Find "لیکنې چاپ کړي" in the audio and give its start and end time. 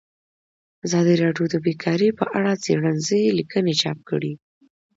3.39-4.33